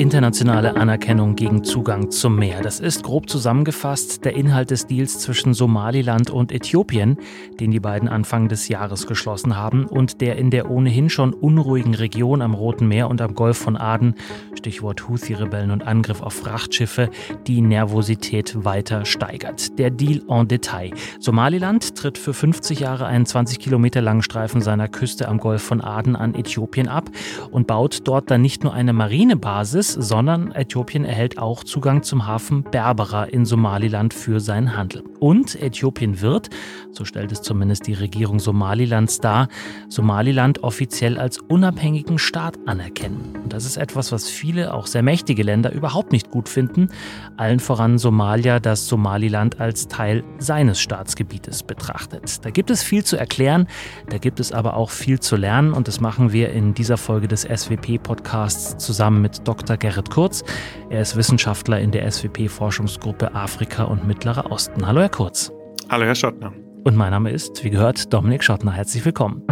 [0.00, 2.62] Internationale Anerkennung gegen Zugang zum Meer.
[2.62, 7.18] Das ist grob zusammengefasst der Inhalt des Deals zwischen Somaliland und Äthiopien,
[7.60, 11.92] den die beiden Anfang des Jahres geschlossen haben und der in der ohnehin schon unruhigen
[11.92, 14.14] Region am Roten Meer und am Golf von Aden,
[14.54, 17.10] Stichwort Houthi-Rebellen und Angriff auf Frachtschiffe,
[17.46, 19.78] die Nervosität weiter steigert.
[19.78, 20.92] Der Deal en Detail.
[21.18, 25.82] Somaliland tritt für 50 Jahre einen 20 Kilometer langen Streifen seiner Küste am Golf von
[25.82, 27.10] Aden an Äthiopien ab
[27.50, 32.62] und baut dort dann nicht nur eine Marinebasis, sondern Äthiopien erhält auch Zugang zum Hafen
[32.62, 35.02] Berbera in Somaliland für seinen Handel.
[35.18, 36.50] Und Äthiopien wird,
[36.92, 39.48] so stellt es zumindest die Regierung Somalilands dar,
[39.88, 43.36] Somaliland offiziell als unabhängigen Staat anerkennen.
[43.42, 46.88] Und das ist etwas, was viele, auch sehr mächtige Länder überhaupt nicht gut finden.
[47.36, 52.44] Allen voran Somalia, das Somaliland als Teil seines Staatsgebietes betrachtet.
[52.44, 53.66] Da gibt es viel zu erklären,
[54.08, 57.28] da gibt es aber auch viel zu lernen und das machen wir in dieser Folge
[57.28, 59.76] des SWP-Podcasts zusammen mit Dr.
[59.80, 60.44] Gerrit Kurz.
[60.90, 64.86] Er ist Wissenschaftler in der SWP-Forschungsgruppe Afrika und Mittlerer Osten.
[64.86, 65.50] Hallo, Herr Kurz.
[65.88, 66.52] Hallo, Herr Schottner.
[66.84, 68.72] Und mein Name ist, wie gehört, Dominik Schottner.
[68.72, 69.42] Herzlich willkommen.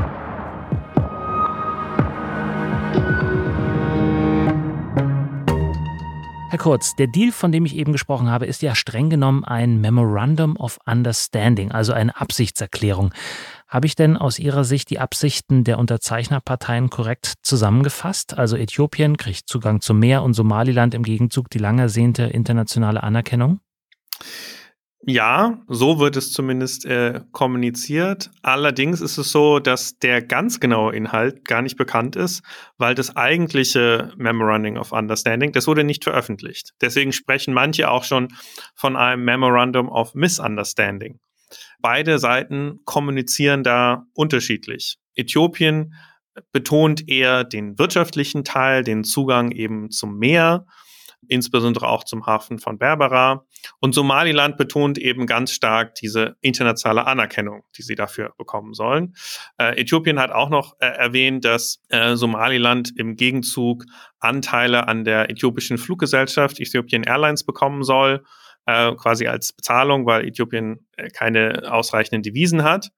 [6.51, 9.81] Herr Kurz, der Deal, von dem ich eben gesprochen habe, ist ja streng genommen ein
[9.81, 13.13] Memorandum of Understanding, also eine Absichtserklärung.
[13.69, 18.39] Habe ich denn aus Ihrer Sicht die Absichten der Unterzeichnerparteien korrekt zusammengefasst?
[18.39, 23.61] Also Äthiopien kriegt Zugang zum Meer und Somaliland im Gegenzug die lang ersehnte internationale Anerkennung?
[25.07, 28.31] Ja, so wird es zumindest äh, kommuniziert.
[28.43, 32.43] Allerdings ist es so, dass der ganz genaue Inhalt gar nicht bekannt ist,
[32.79, 36.73] weil das eigentliche Memorandum of Understanding, das wurde nicht veröffentlicht.
[36.81, 38.29] Deswegen sprechen manche auch schon
[38.75, 41.21] von einem Memorandum of Misunderstanding.
[41.81, 44.99] Beide Seiten kommunizieren da unterschiedlich.
[45.15, 45.95] Äthiopien
[46.53, 50.67] betont eher den wirtschaftlichen Teil, den Zugang eben zum Meer,
[51.27, 53.45] insbesondere auch zum Hafen von Berbera.
[53.81, 59.15] Und Somaliland betont eben ganz stark diese internationale Anerkennung, die sie dafür bekommen sollen.
[59.59, 63.85] Äh, Äthiopien hat auch noch äh, erwähnt, dass äh, Somaliland im Gegenzug
[64.21, 68.25] Anteile an der äthiopischen Fluggesellschaft Ethiopian Airlines bekommen soll
[68.69, 72.91] äh, quasi als Bezahlung, weil Äthiopien äh, keine ausreichenden Devisen hat.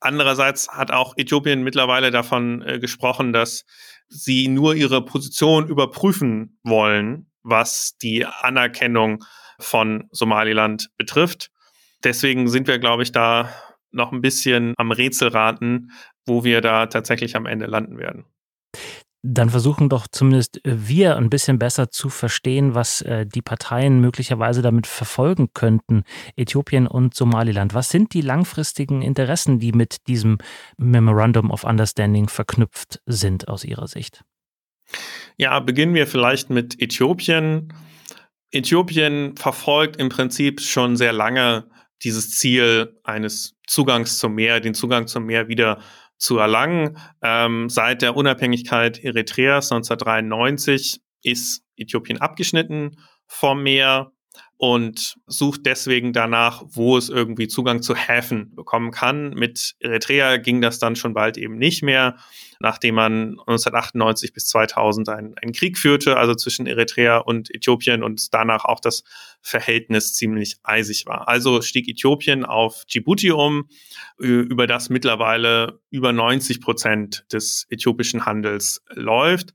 [0.00, 3.66] Andererseits hat auch Äthiopien mittlerweile davon äh, gesprochen, dass
[4.08, 9.22] sie nur ihre Position überprüfen wollen, was die Anerkennung
[9.60, 11.50] von Somaliland betrifft.
[12.02, 13.52] Deswegen sind wir, glaube ich, da
[13.90, 15.92] noch ein bisschen am Rätselraten,
[16.24, 18.31] wo wir da tatsächlich am Ende landen werden
[19.22, 24.62] dann versuchen doch zumindest wir ein bisschen besser zu verstehen, was äh, die Parteien möglicherweise
[24.62, 26.02] damit verfolgen könnten,
[26.36, 27.72] Äthiopien und Somaliland.
[27.72, 30.38] Was sind die langfristigen Interessen, die mit diesem
[30.76, 34.24] Memorandum of Understanding verknüpft sind aus Ihrer Sicht?
[35.36, 37.72] Ja, beginnen wir vielleicht mit Äthiopien.
[38.50, 41.70] Äthiopien verfolgt im Prinzip schon sehr lange
[42.02, 45.80] dieses Ziel eines Zugangs zum Meer, den Zugang zum Meer wieder
[46.22, 46.98] zu erlangen.
[47.20, 52.96] Ähm, seit der Unabhängigkeit Eritreas 1993 ist Äthiopien abgeschnitten
[53.26, 54.12] vom Meer
[54.56, 59.30] und sucht deswegen danach, wo es irgendwie Zugang zu Häfen bekommen kann.
[59.30, 62.16] Mit Eritrea ging das dann schon bald eben nicht mehr
[62.62, 68.32] nachdem man 1998 bis 2000 einen, einen Krieg führte, also zwischen Eritrea und Äthiopien und
[68.32, 69.02] danach auch das
[69.40, 71.28] Verhältnis ziemlich eisig war.
[71.28, 73.68] Also stieg Äthiopien auf Djibouti um,
[74.16, 79.54] über das mittlerweile über 90 Prozent des äthiopischen Handels läuft.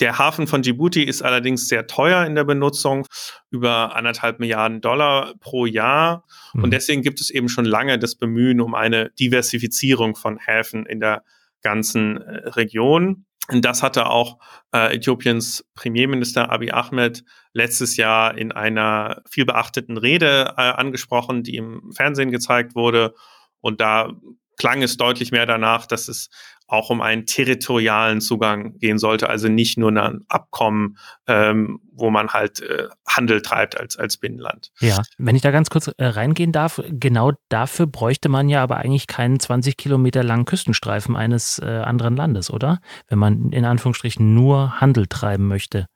[0.00, 3.06] Der Hafen von Djibouti ist allerdings sehr teuer in der Benutzung,
[3.50, 6.24] über anderthalb Milliarden Dollar pro Jahr.
[6.54, 11.00] Und deswegen gibt es eben schon lange das Bemühen um eine Diversifizierung von Häfen in
[11.00, 11.22] der
[11.62, 13.26] ganzen äh, Region.
[13.48, 14.38] Und das hatte auch
[14.72, 21.56] äh, Äthiopiens Premierminister Abiy Ahmed letztes Jahr in einer viel beachteten Rede äh, angesprochen, die
[21.56, 23.14] im Fernsehen gezeigt wurde.
[23.60, 24.12] Und da
[24.58, 26.28] klang es deutlich mehr danach, dass es
[26.66, 32.28] auch um einen territorialen Zugang gehen sollte, also nicht nur ein Abkommen, ähm, wo man
[32.28, 34.72] halt äh, Handel treibt als, als Binnenland.
[34.80, 38.78] Ja, wenn ich da ganz kurz äh, reingehen darf, genau dafür bräuchte man ja aber
[38.78, 42.80] eigentlich keinen 20 Kilometer langen Küstenstreifen eines äh, anderen Landes, oder?
[43.08, 45.86] Wenn man in Anführungsstrichen nur Handel treiben möchte.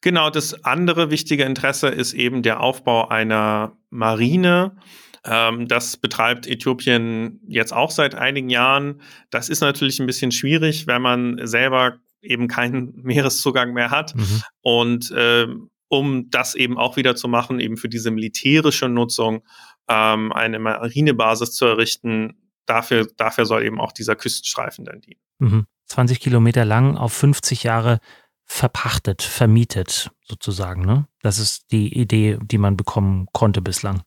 [0.00, 4.76] Genau, das andere wichtige Interesse ist eben der Aufbau einer Marine,
[5.24, 9.00] ähm, das betreibt Äthiopien jetzt auch seit einigen Jahren.
[9.30, 14.14] Das ist natürlich ein bisschen schwierig, wenn man selber eben keinen Meereszugang mehr hat.
[14.14, 14.42] Mhm.
[14.60, 15.46] Und äh,
[15.88, 19.44] um das eben auch wieder zu machen, eben für diese militärische Nutzung
[19.88, 22.36] ähm, eine Marinebasis zu errichten,
[22.66, 25.20] dafür, dafür soll eben auch dieser Küstenstreifen dann dienen.
[25.38, 25.66] Mhm.
[25.86, 28.00] 20 Kilometer lang auf 50 Jahre
[28.44, 30.84] verpachtet, vermietet sozusagen.
[30.84, 31.06] Ne?
[31.22, 34.02] Das ist die Idee, die man bekommen konnte bislang.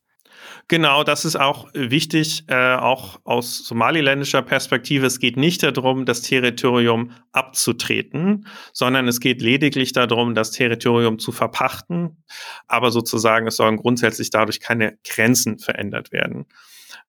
[0.68, 5.06] Genau, das ist auch wichtig, äh, auch aus somaliländischer Perspektive.
[5.06, 11.32] Es geht nicht darum, das Territorium abzutreten, sondern es geht lediglich darum, das Territorium zu
[11.32, 12.24] verpachten.
[12.68, 16.46] Aber sozusagen, es sollen grundsätzlich dadurch keine Grenzen verändert werden.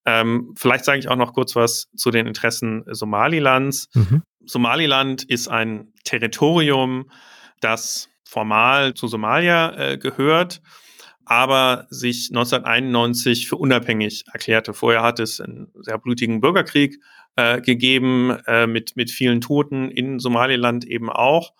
[0.04, 3.88] Ähm, vielleicht sage ich auch noch kurz was zu den Interessen Somalilands.
[3.94, 4.22] Mhm.
[4.44, 7.10] Somaliland ist ein Territorium,
[7.60, 10.60] das formal zu Somalia äh, gehört
[11.28, 14.72] aber sich 1991 für unabhängig erklärte.
[14.72, 16.98] Vorher hat es einen sehr blutigen Bürgerkrieg
[17.36, 21.52] äh, gegeben, äh, mit, mit vielen Toten in Somaliland eben auch.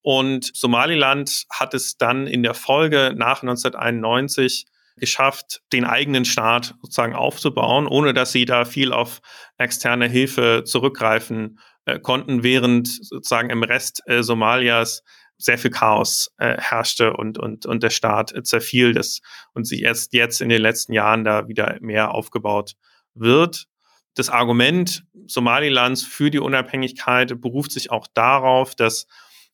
[0.00, 7.14] Und Somaliland hat es dann in der Folge nach 1991 geschafft, den eigenen Staat sozusagen
[7.14, 9.20] aufzubauen, ohne dass sie da viel auf
[9.58, 15.02] externe Hilfe zurückgreifen äh, konnten, während sozusagen im Rest äh, Somalias
[15.38, 19.20] sehr viel Chaos äh, herrschte und, und, und der Staat zerfiel das
[19.54, 22.74] und sich erst jetzt in den letzten Jahren da wieder mehr aufgebaut
[23.14, 23.66] wird.
[24.14, 29.06] Das Argument Somalilands für die Unabhängigkeit beruft sich auch darauf, dass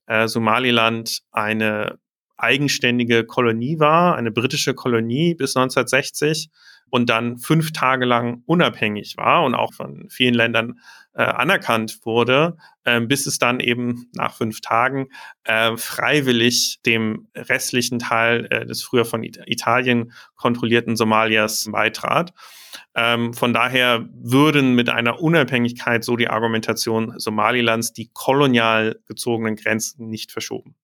[0.07, 1.99] äh, Somaliland eine
[2.37, 6.51] eigenständige Kolonie war, eine britische Kolonie bis 1960
[6.93, 10.79] und dann fünf Tage lang unabhängig war und auch von vielen Ländern
[11.15, 15.09] äh, anerkannt wurde, äh, bis es dann eben nach fünf Tagen
[15.45, 22.35] äh, freiwillig dem restlichen Teil äh, des früher von It Italien kontrollierten Somalias beitrat.
[22.95, 30.11] Ähm, von daher würden mit einer Unabhängigkeit so die Argumentation Somalilands die kolonial gezogenen Grenzen
[30.11, 30.75] nicht verschoben.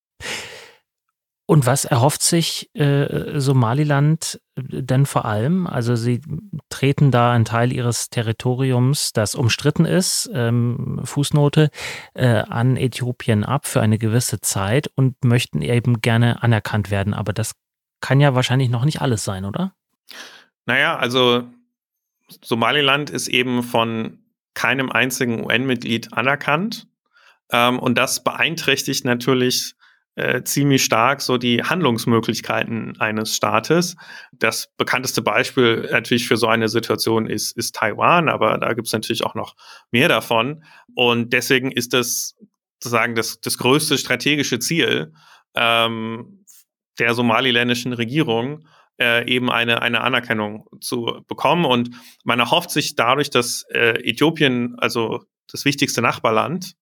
[1.50, 5.66] Und was erhofft sich äh, Somaliland denn vor allem?
[5.66, 6.20] Also sie
[6.68, 11.70] treten da einen Teil ihres Territoriums, das umstritten ist, ähm, Fußnote,
[12.12, 17.14] äh, an Äthiopien ab für eine gewisse Zeit und möchten eben gerne anerkannt werden.
[17.14, 17.54] Aber das
[18.02, 19.72] kann ja wahrscheinlich noch nicht alles sein, oder?
[20.66, 21.48] Naja, also
[22.42, 24.18] Somaliland ist eben von
[24.52, 26.88] keinem einzigen UN-Mitglied anerkannt.
[27.50, 29.77] Ähm, und das beeinträchtigt natürlich
[30.18, 33.96] äh, ziemlich stark so die Handlungsmöglichkeiten eines Staates.
[34.32, 38.92] Das bekannteste Beispiel natürlich für so eine Situation ist, ist Taiwan, aber da gibt es
[38.92, 39.54] natürlich auch noch
[39.92, 40.64] mehr davon.
[40.94, 42.36] Und deswegen ist das
[42.80, 45.12] sozusagen das, das größte strategische Ziel
[45.54, 46.44] ähm,
[46.98, 48.66] der somaliländischen Regierung,
[49.00, 51.64] äh, eben eine, eine Anerkennung zu bekommen.
[51.64, 51.90] Und
[52.24, 56.74] man erhofft sich dadurch, dass äh, Äthiopien, also das wichtigste Nachbarland,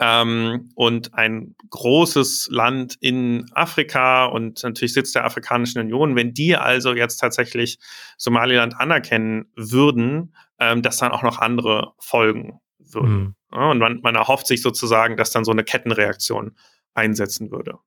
[0.00, 6.56] ähm, und ein großes Land in Afrika und natürlich Sitz der Afrikanischen Union, wenn die
[6.56, 7.78] also jetzt tatsächlich
[8.16, 13.18] Somaliland anerkennen würden, ähm, dass dann auch noch andere folgen würden.
[13.18, 13.34] Mhm.
[13.52, 16.56] Ja, und man, man erhofft sich sozusagen, dass dann so eine Kettenreaktion
[16.94, 17.78] einsetzen würde.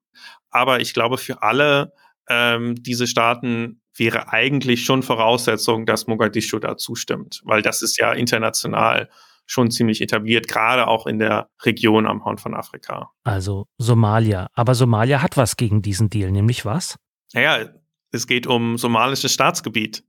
[0.52, 1.94] Aber ich glaube, für alle
[2.30, 8.14] ähm, diese Staaten wäre eigentlich schon Voraussetzung, dass Mogadischu da zustimmt, weil das ist ja
[8.14, 9.10] international
[9.46, 13.12] schon ziemlich etabliert, gerade auch in der Region am Horn von Afrika.
[13.24, 14.48] Also Somalia.
[14.54, 16.98] Aber Somalia hat was gegen diesen Deal, nämlich was?
[17.34, 17.70] Naja,
[18.12, 20.04] es geht um somalisches Staatsgebiet.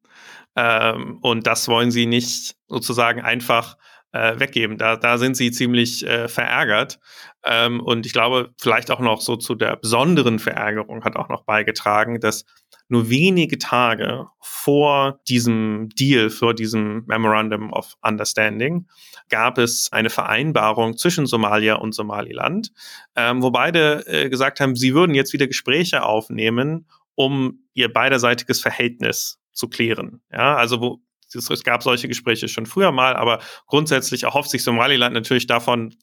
[0.56, 3.76] Ähm, und das wollen sie nicht sozusagen einfach
[4.14, 4.78] äh, weggeben.
[4.78, 7.00] Da, da sind sie ziemlich äh, verärgert.
[7.44, 11.44] Ähm, und ich glaube, vielleicht auch noch so zu der besonderen Verärgerung hat auch noch
[11.44, 12.44] beigetragen, dass
[12.88, 18.86] nur wenige Tage vor diesem Deal, vor diesem Memorandum of Understanding,
[19.30, 22.70] gab es eine Vereinbarung zwischen Somalia und Somaliland,
[23.16, 26.86] ähm, wo beide äh, gesagt haben, sie würden jetzt wieder Gespräche aufnehmen,
[27.16, 30.20] um ihr beiderseitiges Verhältnis zu klären.
[30.30, 31.00] Ja, also wo
[31.34, 35.94] es gab solche Gespräche schon früher mal, aber grundsätzlich erhofft sich Somaliland natürlich davon,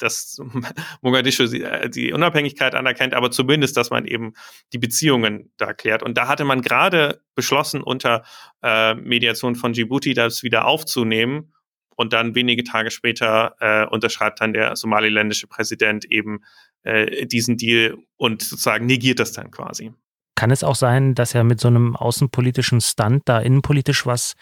[0.00, 0.38] dass
[1.02, 4.32] Mogadischu äh, die Unabhängigkeit anerkennt, aber zumindest, dass man eben
[4.72, 6.02] die Beziehungen da klärt.
[6.02, 8.24] Und da hatte man gerade beschlossen, unter
[8.62, 11.52] äh, Mediation von Djibouti das wieder aufzunehmen.
[11.96, 16.42] Und dann wenige Tage später äh, unterschreibt dann der somaliländische Präsident eben
[16.82, 19.92] äh, diesen Deal und sozusagen negiert das dann quasi.
[20.40, 24.36] Kann es auch sein, dass er mit so einem außenpolitischen Stand da innenpolitisch was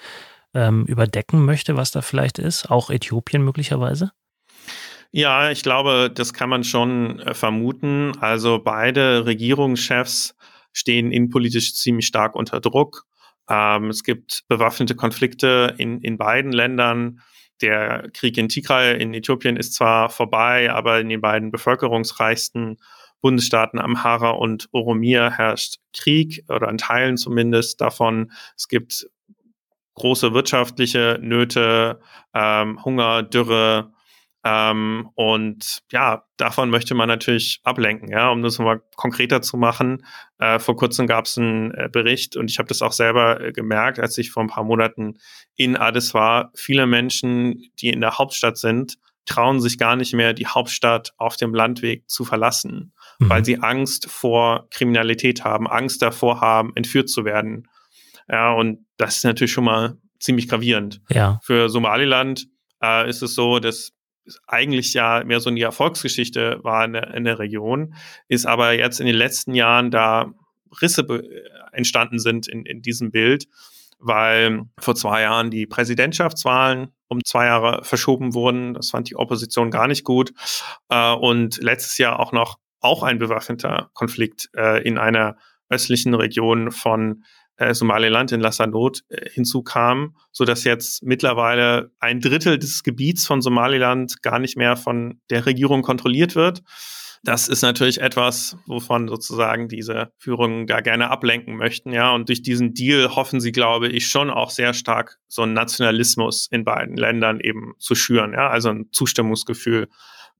[0.54, 2.70] ähm, überdecken möchte, was da vielleicht ist?
[2.70, 4.12] Auch Äthiopien möglicherweise?
[5.10, 8.12] Ja, ich glaube, das kann man schon äh, vermuten.
[8.20, 10.36] Also beide Regierungschefs
[10.72, 13.04] stehen innenpolitisch ziemlich stark unter Druck.
[13.50, 17.22] Ähm, es gibt bewaffnete Konflikte in, in beiden Ländern.
[17.60, 22.76] Der Krieg in Tigray in Äthiopien ist zwar vorbei, aber in den beiden bevölkerungsreichsten
[23.20, 28.32] Bundesstaaten Amhara und Oromia herrscht Krieg oder in Teilen zumindest davon.
[28.56, 29.08] Es gibt
[29.94, 32.00] große wirtschaftliche Nöte,
[32.34, 33.92] ähm, Hunger, Dürre,
[34.44, 40.06] Ähm, und ja, davon möchte man natürlich ablenken, ja, um das mal konkreter zu machen.
[40.38, 43.52] Äh, vor kurzem gab es einen äh, Bericht und ich habe das auch selber äh,
[43.52, 45.18] gemerkt, als ich vor ein paar Monaten
[45.56, 46.52] in Addis war.
[46.54, 48.94] Viele Menschen, die in der Hauptstadt sind,
[49.26, 53.28] trauen sich gar nicht mehr, die Hauptstadt auf dem Landweg zu verlassen, mhm.
[53.28, 57.68] weil sie Angst vor Kriminalität haben, Angst davor haben, entführt zu werden.
[58.28, 61.00] Ja, und das ist natürlich schon mal ziemlich gravierend.
[61.08, 61.40] Ja.
[61.42, 62.48] Für Somaliland
[62.82, 63.92] äh, ist es so, dass
[64.46, 67.94] eigentlich ja mehr so eine Erfolgsgeschichte war in der, in der Region,
[68.28, 70.32] ist aber jetzt in den letzten Jahren da
[70.82, 71.06] Risse
[71.72, 73.46] entstanden sind in, in diesem Bild,
[73.98, 78.74] weil vor zwei Jahren die Präsidentschaftswahlen um zwei Jahre verschoben wurden.
[78.74, 80.32] Das fand die Opposition gar nicht gut.
[80.90, 85.36] Äh, und letztes Jahr auch noch auch ein bewaffneter Konflikt äh, in einer
[85.68, 87.24] östlichen Region von
[87.56, 93.42] äh, Somaliland in Lassanot äh, hinzukam, so dass jetzt mittlerweile ein Drittel des Gebiets von
[93.42, 96.62] Somaliland gar nicht mehr von der Regierung kontrolliert wird.
[97.24, 102.12] Das ist natürlich etwas, wovon sozusagen diese Führungen da gerne ablenken möchten, ja.
[102.12, 106.46] Und durch diesen Deal hoffen sie, glaube ich, schon auch sehr stark so einen Nationalismus
[106.50, 108.48] in beiden Ländern eben zu schüren, ja.
[108.48, 109.88] Also ein Zustimmungsgefühl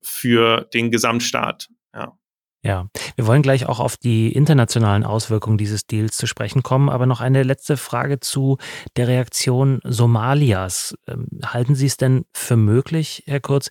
[0.01, 2.18] für den Gesamtstaat, ja.
[2.63, 7.07] Ja, wir wollen gleich auch auf die internationalen Auswirkungen dieses Deals zu sprechen kommen, aber
[7.07, 8.59] noch eine letzte Frage zu
[8.97, 10.97] der Reaktion Somalias.
[11.07, 13.71] Ähm, halten Sie es denn für möglich, Herr Kurz,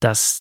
[0.00, 0.40] dass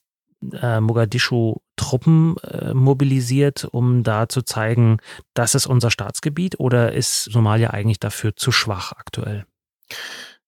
[0.61, 4.97] äh, Mogadischu Truppen äh, mobilisiert, um da zu zeigen,
[5.33, 9.45] das ist unser Staatsgebiet oder ist Somalia eigentlich dafür zu schwach aktuell?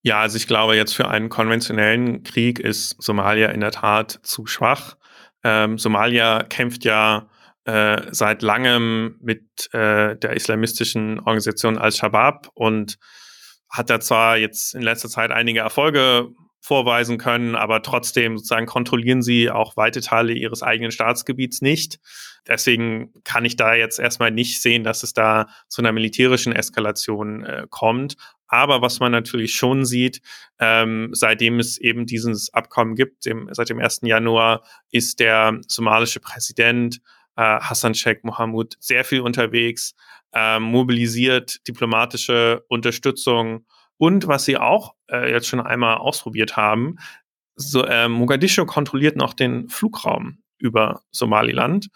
[0.03, 4.46] Ja, also ich glaube, jetzt für einen konventionellen Krieg ist Somalia in der Tat zu
[4.46, 4.97] schwach.
[5.48, 7.30] Ähm, Somalia kämpft ja
[7.63, 12.98] äh, seit langem mit äh, der islamistischen Organisation Al-Shabaab und
[13.70, 16.27] hat da zwar jetzt in letzter Zeit einige Erfolge
[16.67, 22.00] vorweisen können, aber trotzdem sozusagen kontrollieren sie auch weite Teile ihres eigenen Staatsgebiets nicht.
[22.45, 27.43] Deswegen kann ich da jetzt erstmal nicht sehen, dass es da zu einer militärischen Eskalation
[27.43, 28.17] äh, kommt.
[28.47, 30.21] Aber was man natürlich schon sieht,
[30.59, 34.01] ähm, seitdem es eben dieses Abkommen gibt, dem, seit dem 1.
[34.03, 37.00] Januar, ist der somalische Präsident
[37.38, 39.95] äh, Hassan Sheikh Mohamud sehr viel unterwegs,
[40.33, 43.65] äh, mobilisiert diplomatische Unterstützung
[43.98, 46.98] und was sie auch äh, jetzt schon einmal ausprobiert haben,
[47.56, 51.89] so, äh, Mogadischu kontrolliert noch den Flugraum über Somaliland.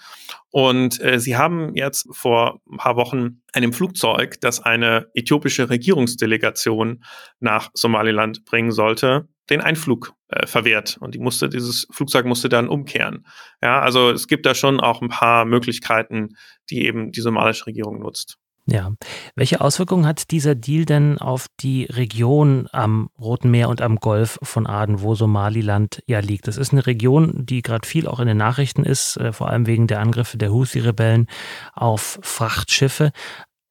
[0.50, 7.04] Und äh, sie haben jetzt vor ein paar Wochen einem Flugzeug, das eine äthiopische Regierungsdelegation
[7.40, 10.98] nach Somaliland bringen sollte, den Einflug äh, verwehrt.
[11.00, 13.26] Und die musste, dieses Flugzeug musste dann umkehren.
[13.62, 16.36] Ja, also es gibt da schon auch ein paar Möglichkeiten,
[16.70, 18.38] die eben die somalische Regierung nutzt.
[18.72, 18.94] Ja.
[19.36, 24.40] Welche Auswirkungen hat dieser Deal denn auf die Region am Roten Meer und am Golf
[24.44, 26.48] von Aden, wo Somaliland ja liegt?
[26.48, 29.68] Das ist eine Region, die gerade viel auch in den Nachrichten ist, äh, vor allem
[29.68, 31.28] wegen der Angriffe der Houthi-Rebellen
[31.74, 33.12] auf Frachtschiffe.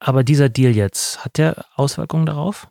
[0.01, 2.69] Aber dieser Deal jetzt, hat der Auswirkungen darauf?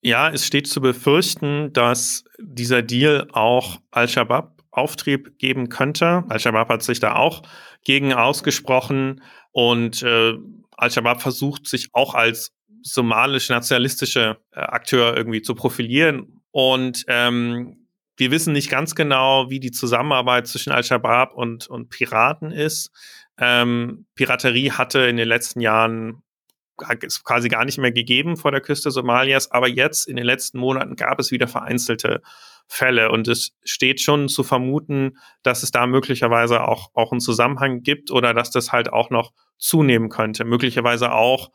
[0.00, 6.22] Ja, es steht zu befürchten, dass dieser Deal auch Al-Shabaab Auftrieb geben könnte.
[6.28, 7.42] Al-Shabaab hat sich da auch
[7.84, 9.22] gegen ausgesprochen.
[9.50, 10.34] Und äh,
[10.78, 16.40] Al-Shabaab versucht sich auch als somalisch-nationalistische äh, Akteur irgendwie zu profilieren.
[16.50, 22.50] Und ähm, wir wissen nicht ganz genau, wie die Zusammenarbeit zwischen Al-Shabaab und, und Piraten
[22.50, 22.90] ist.
[23.38, 26.22] Ähm, Piraterie hatte in den letzten Jahren
[27.02, 30.58] es quasi gar nicht mehr gegeben vor der Küste Somalias, aber jetzt in den letzten
[30.58, 32.22] Monaten gab es wieder vereinzelte
[32.68, 37.82] Fälle und es steht schon zu vermuten, dass es da möglicherweise auch, auch einen Zusammenhang
[37.82, 40.44] gibt oder dass das halt auch noch zunehmen könnte.
[40.44, 41.50] Möglicherweise auch,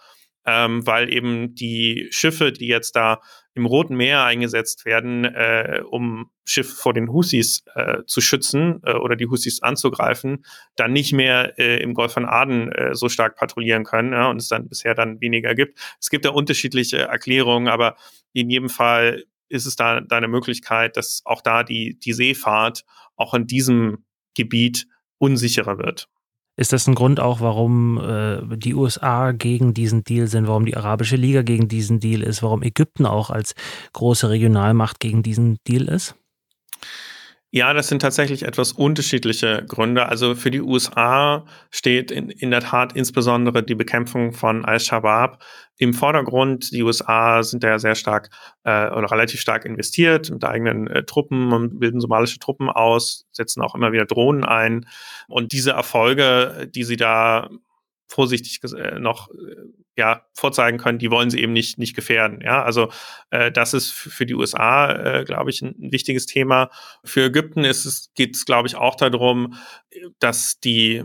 [0.45, 3.21] ähm, weil eben die Schiffe, die jetzt da
[3.53, 8.93] im Roten Meer eingesetzt werden, äh, um Schiffe vor den Husis äh, zu schützen äh,
[8.93, 10.43] oder die Husis anzugreifen,
[10.75, 14.37] dann nicht mehr äh, im Golf von Aden äh, so stark patrouillieren können ja, und
[14.37, 15.79] es dann bisher dann weniger gibt.
[16.01, 17.95] Es gibt da unterschiedliche Erklärungen, aber
[18.33, 19.23] in jedem Fall
[19.53, 22.83] ist es da, da eine Möglichkeit, dass auch da die, die Seefahrt
[23.15, 24.87] auch in diesem Gebiet
[25.19, 26.09] unsicherer wird.
[26.55, 30.77] Ist das ein Grund auch, warum äh, die USA gegen diesen Deal sind, warum die
[30.77, 33.55] Arabische Liga gegen diesen Deal ist, warum Ägypten auch als
[33.93, 36.15] große Regionalmacht gegen diesen Deal ist?
[37.55, 40.07] Ja, das sind tatsächlich etwas unterschiedliche Gründe.
[40.07, 45.43] Also für die USA steht in, in der Tat insbesondere die Bekämpfung von Al-Shabaab
[45.77, 46.71] im Vordergrund.
[46.71, 48.31] Die USA sind da sehr stark
[48.63, 53.61] äh, oder relativ stark investiert mit eigenen äh, Truppen und bilden somalische Truppen aus, setzen
[53.61, 54.87] auch immer wieder Drohnen ein.
[55.27, 57.51] Und diese Erfolge, die sie da
[58.07, 62.41] vorsichtig äh, noch äh, ja vorzeigen können, die wollen sie eben nicht nicht gefährden.
[62.41, 62.89] Ja, also
[63.29, 66.69] äh, das ist für die USA, äh, glaube ich, ein, wichtiges Thema.
[67.03, 69.55] Für Ägypten ist es geht es, glaube ich, auch darum,
[70.19, 71.03] dass die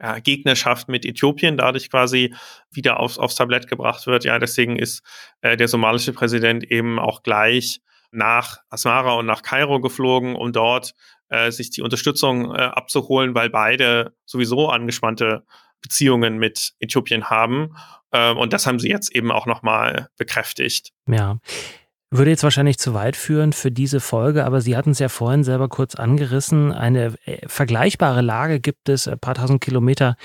[0.00, 2.34] ja, Gegnerschaft mit Äthiopien dadurch quasi
[2.70, 4.24] wieder aufs, aufs Tablett gebracht wird.
[4.24, 5.02] Ja, deswegen ist
[5.42, 10.94] äh, der somalische Präsident eben auch gleich nach Asmara und nach Kairo geflogen, um dort
[11.28, 15.44] äh, sich die Unterstützung äh, abzuholen, weil beide sowieso angespannte
[15.82, 17.74] Beziehungen mit Äthiopien haben.
[18.10, 20.92] Äh, und das haben sie jetzt eben auch nochmal bekräftigt.
[21.06, 21.38] Ja.
[22.14, 25.44] Würde jetzt wahrscheinlich zu weit führen für diese Folge, aber Sie hatten es ja vorhin
[25.44, 26.70] selber kurz angerissen.
[26.70, 30.16] Eine äh, vergleichbare Lage gibt es ein paar tausend Kilometer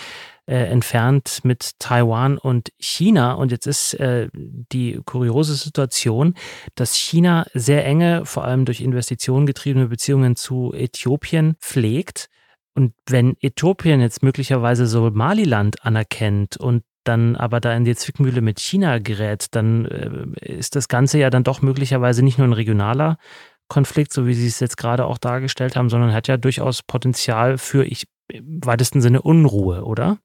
[0.47, 3.33] äh, entfernt mit Taiwan und China.
[3.33, 6.33] Und jetzt ist äh, die kuriose Situation,
[6.75, 12.29] dass China sehr enge, vor allem durch Investitionen getriebene Beziehungen zu Äthiopien pflegt.
[12.77, 18.59] Und wenn Äthiopien jetzt möglicherweise Somaliland anerkennt und dann aber da in die Zwickmühle mit
[18.59, 23.17] China gerät, dann äh, ist das Ganze ja dann doch möglicherweise nicht nur ein regionaler
[23.67, 27.57] Konflikt, so wie Sie es jetzt gerade auch dargestellt haben, sondern hat ja durchaus Potenzial
[27.57, 30.19] für, ich, im weitesten Sinne Unruhe, oder?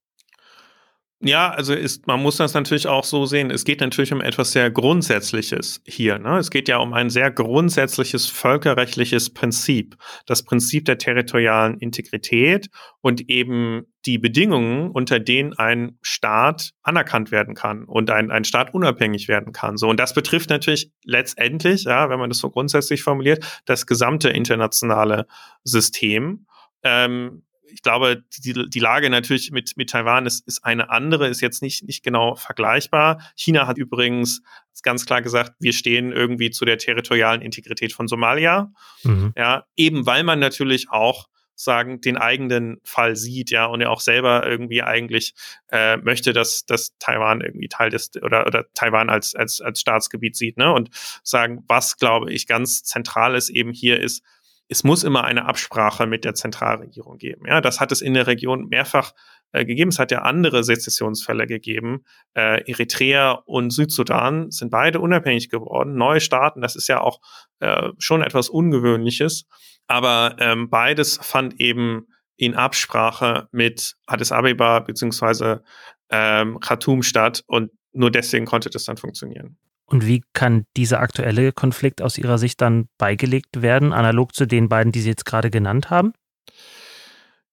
[1.24, 3.52] Ja, also ist, man muss das natürlich auch so sehen.
[3.52, 6.18] Es geht natürlich um etwas sehr Grundsätzliches hier.
[6.18, 6.38] Ne?
[6.38, 9.96] Es geht ja um ein sehr grundsätzliches völkerrechtliches Prinzip.
[10.26, 12.70] Das Prinzip der territorialen Integrität
[13.02, 18.74] und eben die Bedingungen, unter denen ein Staat anerkannt werden kann und ein, ein Staat
[18.74, 19.76] unabhängig werden kann.
[19.76, 24.28] So, und das betrifft natürlich letztendlich, ja, wenn man das so grundsätzlich formuliert, das gesamte
[24.28, 25.28] internationale
[25.62, 26.46] System.
[26.82, 31.40] Ähm, ich glaube, die, die Lage natürlich mit, mit Taiwan ist, ist eine andere, ist
[31.40, 33.20] jetzt nicht, nicht genau vergleichbar.
[33.34, 34.42] China hat übrigens
[34.82, 38.72] ganz klar gesagt, wir stehen irgendwie zu der territorialen Integrität von Somalia.
[39.04, 39.32] Mhm.
[39.36, 44.00] Ja, eben weil man natürlich auch sagen, den eigenen Fall sieht, ja, und er auch
[44.00, 45.34] selber irgendwie eigentlich
[45.70, 50.36] äh, möchte, dass, dass Taiwan irgendwie Teil des oder, oder Taiwan als, als, als Staatsgebiet
[50.36, 50.72] sieht, ne?
[50.72, 50.90] Und
[51.22, 54.24] sagen, was glaube ich ganz zentral ist eben hier ist,
[54.72, 57.46] es muss immer eine Absprache mit der Zentralregierung geben.
[57.46, 59.12] Ja, das hat es in der Region mehrfach
[59.52, 59.90] äh, gegeben.
[59.90, 62.04] Es hat ja andere Sezessionsfälle gegeben.
[62.34, 65.94] Äh, Eritrea und Südsudan sind beide unabhängig geworden.
[65.96, 67.20] Neue Staaten, das ist ja auch
[67.60, 69.46] äh, schon etwas Ungewöhnliches.
[69.88, 72.06] Aber ähm, beides fand eben
[72.36, 75.62] in Absprache mit Addis Abeba beziehungsweise
[76.08, 79.58] ähm, Khartoum statt und nur deswegen konnte das dann funktionieren.
[79.92, 84.70] Und wie kann dieser aktuelle Konflikt aus Ihrer Sicht dann beigelegt werden, analog zu den
[84.70, 86.14] beiden, die Sie jetzt gerade genannt haben?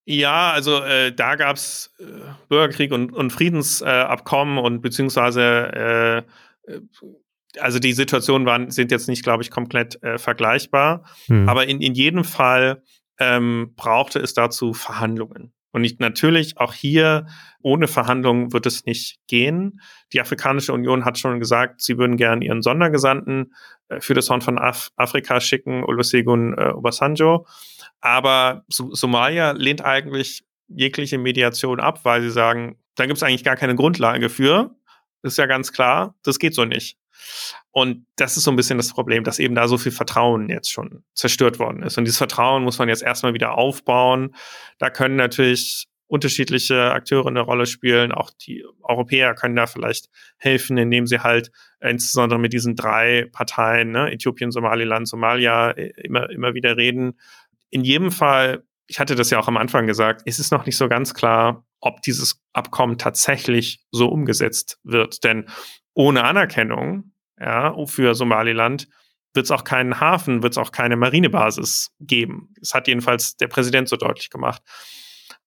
[0.06, 2.04] Ja, also äh, da gab es äh,
[2.48, 6.24] Bürgerkrieg und, und Friedensabkommen äh, und beziehungsweise
[6.68, 6.82] äh, äh,
[7.60, 11.04] also die Situationen waren, sind jetzt nicht, glaube ich, komplett äh, vergleichbar.
[11.26, 11.50] Hm.
[11.50, 12.84] Aber in, in jedem Fall
[13.20, 15.52] ähm, brauchte es dazu Verhandlungen.
[15.72, 17.28] Und ich, natürlich auch hier
[17.62, 19.82] ohne Verhandlungen wird es nicht gehen.
[20.14, 23.54] Die Afrikanische Union hat schon gesagt, sie würden gern ihren Sondergesandten
[23.90, 27.46] äh, für das Horn von Af Afrika schicken, Olusegun äh, Obasanjo.
[28.02, 33.44] Aber so Somalia lehnt eigentlich jegliche Mediation ab, weil sie sagen, da gibt es eigentlich
[33.44, 34.76] gar keine Grundlage für.
[35.24, 36.99] Ist ja ganz klar, das geht so nicht.
[37.72, 40.72] Und das ist so ein bisschen das Problem, dass eben da so viel Vertrauen jetzt
[40.72, 41.98] schon zerstört worden ist.
[41.98, 44.36] Und dieses Vertrauen muss man jetzt erstmal wieder aufbauen.
[44.80, 48.12] Da können natürlich unterschiedliche Akteure eine Rolle spielen.
[48.12, 53.92] Auch die Europäer können da vielleicht helfen, indem sie halt insbesondere mit diesen drei Parteien,
[53.92, 57.20] ne, Äthiopien, Somaliland, Somalia, äh, immer, immer wieder reden.
[57.70, 60.78] In jedem Fall, ich hatte das ja auch am Anfang gesagt, ist es noch nicht
[60.78, 65.24] so ganz klar, ob dieses Abkommen tatsächlich so umgesetzt wird.
[65.24, 65.46] Denn
[65.94, 68.88] ohne Anerkennung ja, für Somaliland
[69.34, 72.54] wird es auch keinen Hafen, wird es auch keine Marinebasis geben.
[72.60, 74.62] Das hat jedenfalls der Präsident so deutlich gemacht.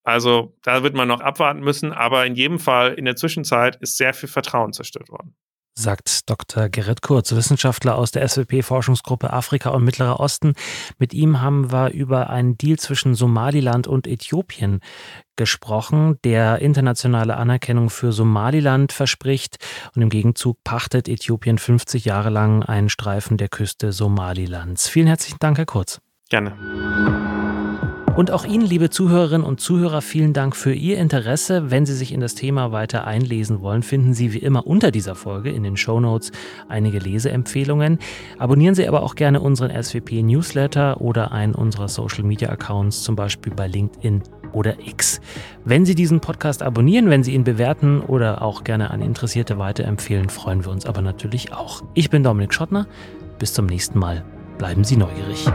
[0.05, 3.97] Also da wird man noch abwarten müssen, aber in jedem Fall in der Zwischenzeit ist
[3.97, 5.37] sehr viel Vertrauen zerstört worden
[5.75, 6.69] sagt Dr.
[6.69, 10.55] Gerrit Kurz, Wissenschaftler aus der SWP-Forschungsgruppe Afrika und Mittlerer Osten.
[10.99, 14.81] Mit ihm haben wir über einen Deal zwischen Somaliland und Äthiopien
[15.37, 19.57] gesprochen, der internationale Anerkennung für Somaliland verspricht
[19.95, 24.89] und im Gegenzug pachtet Äthiopien 50 Jahre lang einen Streifen der Küste Somalilands.
[24.89, 26.01] Vielen herzlichen Dank, Herr Kurz.
[26.29, 27.22] Gerne.
[28.15, 31.71] Und auch Ihnen, liebe Zuhörerinnen und Zuhörer, vielen Dank für Ihr Interesse.
[31.71, 35.15] Wenn Sie sich in das Thema weiter einlesen wollen, finden Sie wie immer unter dieser
[35.15, 36.31] Folge in den Show Notes
[36.69, 37.99] einige Leseempfehlungen.
[38.39, 43.17] Abonnieren Sie aber auch gerne unseren SWP Newsletter oder einen unserer Social Media Accounts, zum
[43.17, 44.23] Beispiel bei LinkedIn
[44.53, 45.23] oder X.
[45.65, 50.29] Wenn Sie diesen Podcast abonnieren, wenn Sie ihn bewerten oder auch gerne an Interessierte weiterempfehlen,
[50.29, 51.83] freuen wir uns aber natürlich auch.
[51.95, 52.87] Ich bin Dominik Schottner.
[53.39, 54.23] Bis zum nächsten Mal.
[54.59, 55.47] Bleiben Sie neugierig.